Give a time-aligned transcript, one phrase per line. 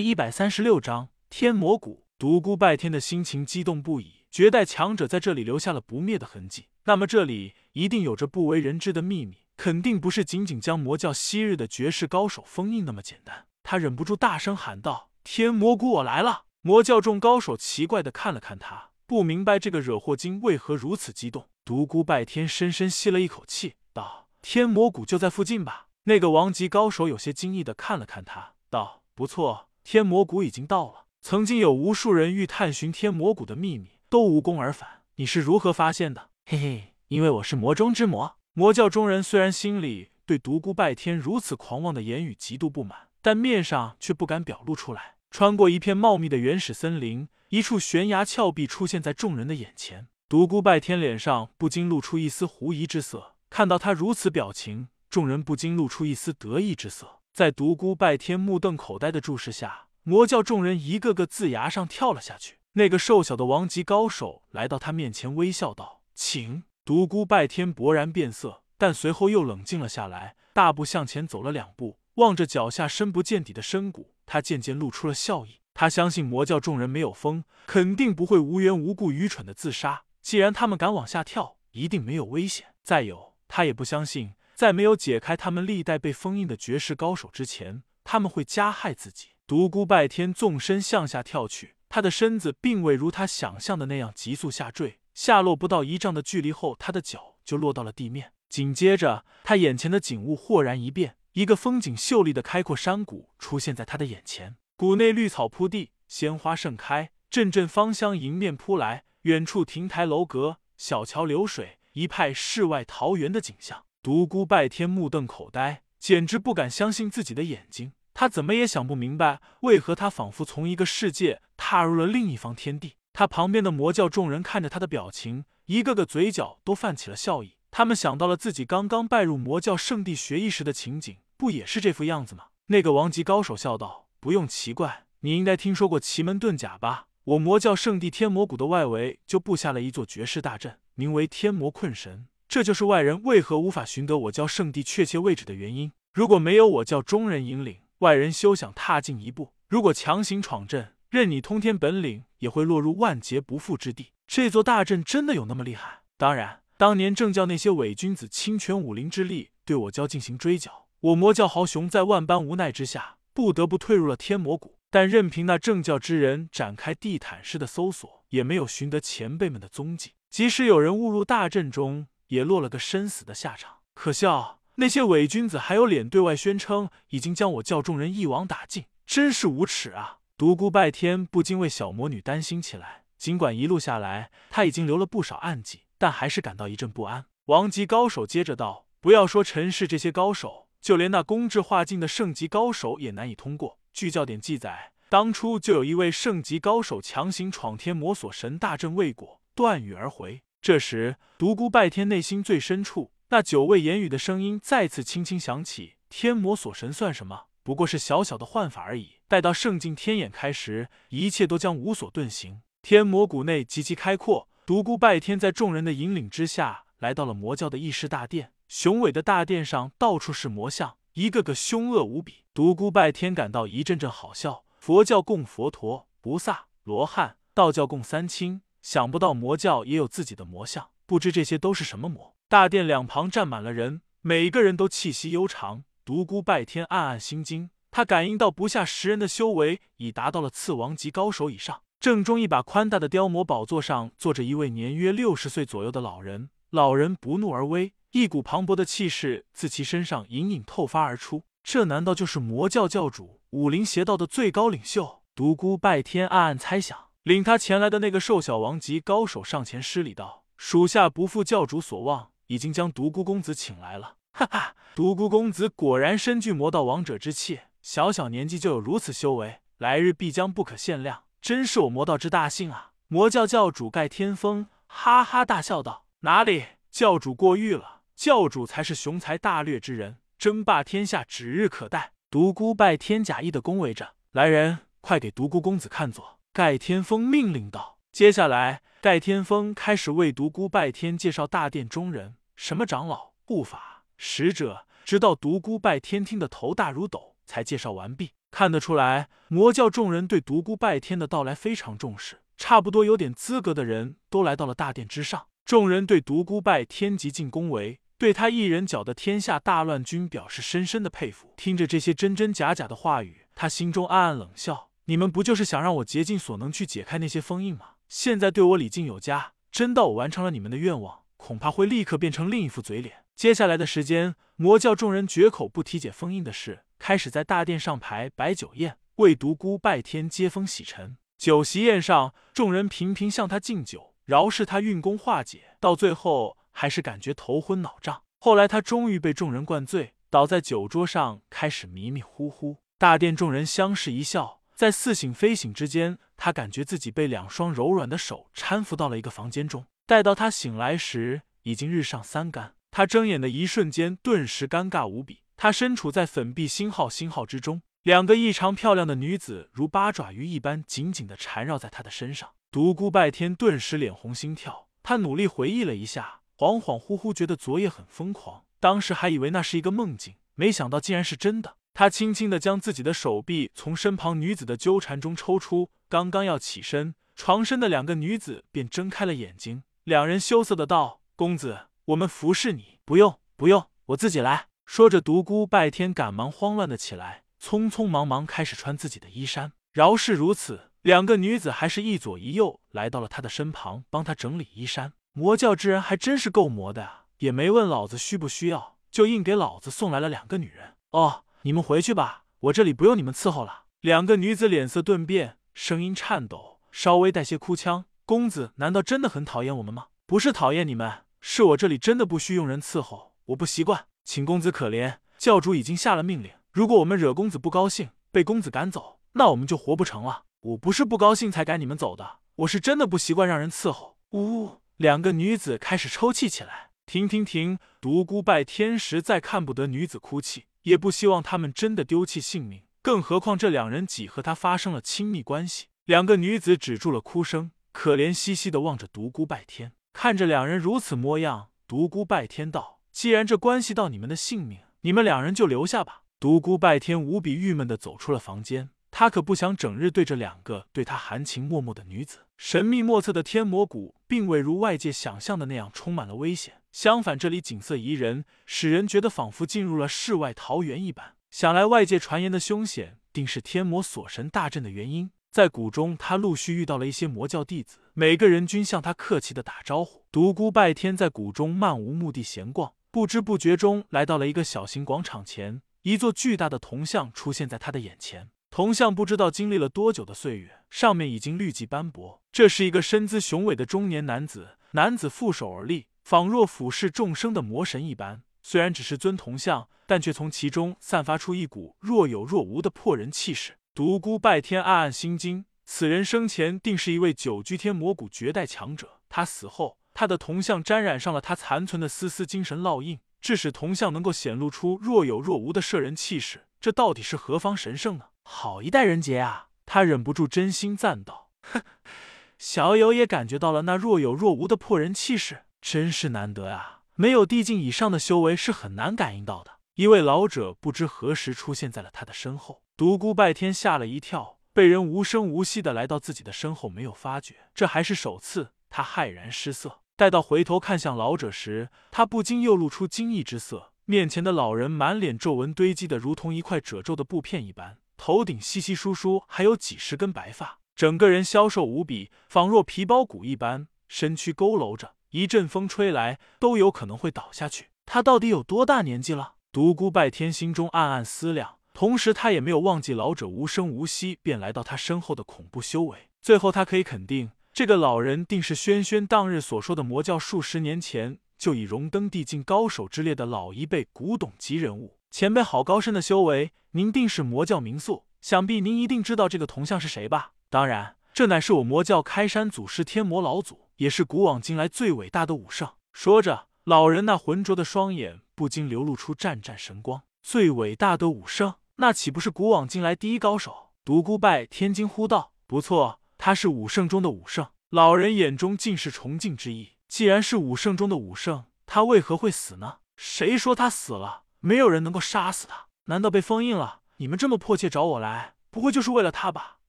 [0.00, 2.06] 第一百三十六章天魔谷。
[2.18, 13.44] 独孤拜天的心情激动不已，绝代强者在这里留下了不灭的痕迹，那么这里一定有着不为人知的秘密，肯定不是仅仅将魔教昔日的绝世高手封印那么简单。
[13.62, 21.50] 他忍不住大声喊道：“天魔谷，我来了！”魔教众高手奇怪的看了看他，不明白这个惹祸精为何如此激动。
[21.62, 31.06] 独孤拜天深深吸了一口气，道：“天魔谷就在附近吧？”那个王级高手有些惊异的看了看他，道：“不错。”天魔谷已经到了。
[31.20, 35.02] 曾经有无数人欲探寻天魔谷的秘密，都无功而返。
[35.16, 36.30] 你是如何发现的？
[36.46, 38.36] 嘿嘿，因为我是魔中之魔。
[38.52, 45.16] 魔教中人虽然心里对独孤拜天如此狂妄的言语极度不满，但面上却不敢表露出来。
[45.28, 50.06] 穿过一片茂密的原始森林，一处悬崖峭壁出现在众人的眼前。
[50.28, 53.34] 独孤拜天脸上不禁露出一丝狐疑之色。
[53.50, 57.19] 看到他如此表情，众人不禁露出一丝得意之色。
[57.32, 62.58] 在独孤拜天目瞪口呆的注视下，魔教众人一个个自崖上跳了下去。
[62.72, 75.60] 那个瘦小的王级高手来到他面前，微笑道：“请。”独孤拜天勃然变色，但随后又冷静了下来，大步向前走了两步，望着脚下深不见底的深谷，他渐渐露出了笑意。
[75.72, 80.02] 他相信魔教众人没有疯，肯定不会无缘无故愚蠢的自杀。
[80.20, 82.66] 既然他们敢往下跳，一定没有危险。
[82.82, 84.34] 再有，他也不相信。
[84.60, 89.28] 在没有解开他们历代被封印的绝世高手之前，他们会加害自己。
[89.46, 98.34] 独孤拜天纵身向下跳去，他的身子并未如他想象的那样急速下坠，下落不到一丈的距离后，他的脚就落到了地面。
[98.50, 104.56] 紧接着，他眼前的景物豁然一变，一个风景秀丽的开阔山谷出现在他的眼前。
[104.76, 109.04] 谷内绿草铺地，鲜花盛开，阵阵芳香迎面扑来。
[109.22, 113.86] 远处亭台楼阁，小桥流水，一派世外桃源的景象。
[114.02, 117.92] 独孤拜天目瞪口呆，简直不敢相信自己的眼睛。
[118.14, 122.94] 他怎么也想不明白，为何他仿佛从一个世界踏入了另一方天地。
[123.12, 127.56] 他旁边的魔教众人看着他的表情，一个个嘴角都泛起了笑意。
[127.70, 132.44] 他们想到了自己刚刚拜入魔教圣地学艺时的情景，不也是这副样子吗？
[132.68, 137.08] 那个王级高手笑道：“不用奇怪，你应该听说过奇门遁甲吧？
[137.24, 145.92] 我魔教圣地天魔谷的外围就布下了一座绝世大阵，名为天魔困神。”这就是外人为何无法寻得我教圣地确切位置的原因。
[146.12, 149.52] 如果没有我教中人引领，外人休想踏进一步。
[149.68, 154.08] 如果强行闯阵，任你通天本领，也会落入万劫不复之地。
[154.26, 156.00] 这座大阵真的有那么厉害？
[156.16, 164.76] 当然，当年正教那些伪君子倾全武林之力对我教进行追剿，我魔教豪雄在万般无奈之下，不得不退入了天魔谷。
[164.90, 170.14] 但任凭那正教之人展开地毯式的搜索，也没有寻得前辈们的踪迹。
[170.28, 173.76] 即使有人误入大阵中，也落了个身死的下场。
[173.94, 180.18] 可笑，那些伪君子还有脸对外宣称已经将我教众人一网打尽，真是无耻啊！
[180.36, 183.04] 独孤拜天不禁为小魔女担心起来。
[183.18, 187.26] 尽管一路下来他已经留了不少暗记，但还是感到一阵不安。
[187.46, 193.78] 王级高手接着道：“不要说陈氏这些高手，就连那攻至化境的圣级高手也难以通过。
[193.92, 207.46] 据教典记载，当初就有一位圣级高手强行闯天魔锁神大阵未果，断羽而回。”这时，独孤拜天内心最深处那久未言语的声音再次轻轻响起：“天魔锁神算什么？
[207.62, 209.20] 不过是小小的幻法而已。
[209.26, 218.52] 待到圣境天眼开时，一切都将无所遁形。”天魔谷内极其开阔，独孤拜天在众人的引领之下，来到了魔教的议事大殿。
[218.68, 222.44] 雄伟的大殿上到处是魔像，一个个凶恶无比。
[222.52, 224.64] 独孤拜天感到一阵阵好笑。
[224.78, 228.60] 佛教供佛陀、菩萨、罗汉；道教供三清。
[228.82, 232.34] 想不到魔教也有自己的魔像，不知这些都是什么魔？
[232.48, 235.84] 大殿两旁站满了人，每个人都气息悠长。
[236.04, 241.82] 独孤拜天暗暗心惊，他感应到不下十人的修为已达到了次王级高手以上。
[242.00, 251.44] 正中一把宽大的雕魔宝座上坐着一位年约六十岁左右的老人，老人不怒而威，一股磅礴的气势自其身上隐隐透发而出。
[251.62, 255.22] 这难道就是魔教教主武林邪道的最高领袖？
[255.34, 257.09] 独孤拜天暗暗猜想。
[257.24, 272.92] 领他前来的那个瘦小王级高手上前施礼道：“属下不负教主所望，已经将独孤公子请来了。”哈哈，独孤公子果然身具魔道王者之气，小小年纪就有如此修为，来日必将不可限量，真是我魔道之大幸啊！
[273.08, 298.32] 魔教教主盖天风哈哈大笑道：“哪里，教主过誉了，教主才是雄才大略之人，争霸天下指日可待。”独孤拜天假意的恭维着：“来人，快给独孤公子看座。”盖天风命令道：“接下来，盖天风开始为独孤拜天介绍大殿中人，什么长老、护法、使者，直到独孤拜天听得头大如斗，才介绍完毕。
[298.50, 305.46] 看得出来，魔教众人对独孤拜天的到来非常重视，差不多有点资格的人都来到了大殿之上。
[305.64, 311.54] 众人对独孤拜天极尽恭维，对他一人搅得天下大乱军表示深深的佩服。
[311.56, 317.94] 听着这些真真假假的话语，他心中暗暗冷笑：你们不就是想让我竭尽所能去解开那些封印吗？
[318.08, 323.24] 现在对我礼敬有加，真到我完成了你们的愿望，恐怕会立刻变成另一副嘴脸。
[323.34, 326.84] 接下来的时间，魔教众人绝口不提解封印的事。
[327.00, 331.16] 开始在大殿上排摆酒宴，为独孤拜天接风洗尘。
[331.36, 338.22] 酒席宴上，众人频频向他敬酒，饶是他运功化解，到最后还是感觉头昏脑胀。
[338.38, 342.76] 后来他终于被众人灌醉，倒在酒桌上，开始迷迷糊糊。
[342.96, 349.84] 大殿众人相视一笑，在似醒非醒之间，他感觉自己被两双柔软的手搀扶到了一个房间中。
[350.06, 352.76] 待到他醒来时，已经日上三竿。
[352.90, 355.42] 他睁眼的一瞬间，顿时尴尬无比。
[355.54, 362.48] 他身处在粉壁星号星号之中，两个异常漂亮的女子如八爪鱼一般紧紧的缠绕在他的身上。
[362.70, 371.76] 独孤拜天顿时脸红心跳，他努力回忆了一下，恍恍惚惚觉得昨夜很疯狂，当时还以为那是一个梦境，没想到竟然是真的。
[371.92, 382.98] 他轻轻的将自己的手臂从身旁女子的纠缠中抽出，刚刚要起身，床身的两个女子便睁开了眼睛，两人羞涩的道：“公子，我们服侍你。
[383.04, 389.72] ”“不用，不用，我自己来。”说着，独孤拜天赶忙慌乱的起来，匆匆忙忙开始穿自己的衣衫。
[389.92, 395.12] 饶是如此，两个女子还是一左一右来到了他的身旁，帮他整理衣衫。
[395.32, 397.24] 魔教之人还真是够魔的啊！
[397.38, 400.94] 也没问老子需不需要，就硬给老子送来了两个女人。
[401.10, 403.84] 哦，你们回去吧，我这里不用你们伺候了。
[404.00, 410.06] 两个女子脸色顿变，声音颤抖，稍微带些哭腔：“公子难道真的很讨厌我们吗？
[410.24, 420.44] 不是讨厌你们，是我这里真的不需用人伺候，我不习惯。”请公子可怜，教主已经下了命令，如果我们惹公子不高兴，被公子赶走，那我们就活不成了。
[420.60, 424.16] 我不是不高兴才赶你们走的，我是真的不习惯让人伺候。
[424.30, 426.88] 呜，两个女子开始抽泣起来。
[427.04, 427.78] 停停停！
[428.00, 435.86] 独孤拜天实在看不得女子哭泣，也不希望他们真的丢弃性命，更何况这两人几和他发生了亲密关系。
[436.04, 442.98] 两个女子止住了哭声，可怜兮兮的望着独孤拜天，看着两人如此模样，独孤拜天道。
[443.12, 446.22] 既然这关系到你们的性命，你们两人就留下吧。
[446.40, 452.38] 独孤拜天无比郁闷的走出了房间，他可不想整日对着两个对他含情脉脉的女子。
[452.56, 461.34] 神秘莫测的天魔谷，并未如外界想象的那样充满了危险，相反，这里景色宜人，使人觉得仿佛进入了世外桃源一般。
[461.50, 465.30] 想来，外界传言的凶险，定是天魔锁神大阵的原因。
[465.52, 470.24] 在谷中，他陆续遇到了一些魔教弟子，每个人均向他客气的打招呼。
[470.32, 472.92] 独孤拜天在谷中漫无目的闲逛。
[473.10, 478.50] 不知不觉中来到了一个小型广场前，一座巨大的铜像出现在他的眼前。
[478.70, 482.40] 铜像不知道经历了多久的岁月，上面已经绿迹斑驳。
[482.52, 488.42] 这是一个身姿雄伟的中年男子，男子负手而立，仿若俯视众生的魔神一般。
[488.62, 493.78] 虽然只是尊铜像，但却从其中散发出一股若有若无的破人气势。
[493.94, 499.20] 独孤拜天暗暗心惊，此人生前定是一位九居天魔谷绝代强者。
[499.28, 499.98] 他死后。
[500.12, 506.66] 他的铜像沾染上了他残存的丝丝精神烙印，致使铜像能够显露出若有若无的摄人气势。
[506.80, 508.26] 这到底是何方神圣呢？
[508.42, 509.68] 好一代人杰啊！
[509.86, 511.82] 他忍不住真心赞道：“哼，
[512.58, 517.00] 小友也感觉到了那若有若无的破人气势，真是难得啊！
[517.14, 528.72] 没有地境以上的修为是很难感应到的。”一位老者不知何时出现在了他的身后，独孤拜天吓了一跳，被人无声无息的来到自己的身后，没有发觉，这还是首次。
[528.88, 533.92] 他骇然失色，待到回头看向老者时，他不禁又露出惊异之色。
[534.06, 547.86] 面前的老人满脸皱纹堆积的如同一块褶皱的布片一般，头顶稀稀疏疏还有几十根白发，整个人消瘦无比，仿若皮包骨一般，身躯佝偻着，一阵风吹来都有可能会倒下去。
[548.06, 549.54] 他到底有多大年纪了？
[549.72, 556.30] 独孤拜天心中暗暗思量，同时他也没有忘记老者无声无息便来到他身后的恐怖修为。
[556.42, 557.52] 最后，他可以肯定。
[557.72, 565.18] 这个老人定是轩轩当日所说的魔教数十年前就已荣登地境高手之列的老一辈古董级人物。
[565.30, 570.50] 前辈好高深的修为，您定是魔教名宿，想必您一定知道这个铜像是谁吧？
[570.68, 575.90] 当然，这乃是我魔教开山祖师天魔老祖，也是古往今来最伟大的武圣。
[576.10, 580.22] 说着，老人那浑浊的双眼不禁流露出湛湛神光。
[580.42, 583.90] 最伟大的武圣，那岂不是古往今来第一高手？
[584.02, 589.90] 独孤拜天惊呼道：“不错。”他是武圣中的武圣，老人眼中尽是崇敬之意。
[590.08, 593.00] 既然是武圣中的武圣，他为何会死呢？
[593.18, 594.44] 谁说他死了？
[594.60, 595.88] 没有人能够杀死他。
[596.06, 597.00] 难道被封印了？
[597.18, 599.80] 你们这么迫切找我来，不会就是为了他吧？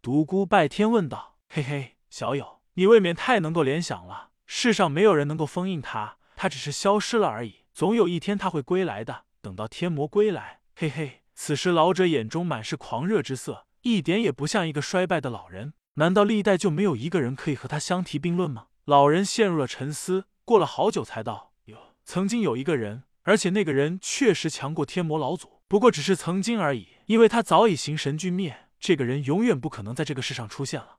[0.00, 1.36] 独孤拜天问道。
[1.50, 4.28] 嘿嘿，小友，你未免太能够联想了。
[4.46, 7.64] 世上没有人能够封印他，他只是消失了而已。
[7.74, 9.24] 总有一天他会归来的。
[9.42, 11.22] 等到天魔归来，嘿嘿。
[11.34, 15.72] 此时老者眼中满是狂热之色，一点也不像一个衰败的老人。
[15.94, 18.66] 难道历代就没有一个人可以和他相提并论吗？
[18.84, 28.68] 老人陷入了沉思，过了好久才道：“有，曾经有一个人，而且那个人确实强过天魔老祖，不过只是曾经而已，因为他早已形神俱灭。
[28.78, 30.97] 这个人永远不可能在这个世上出现了。”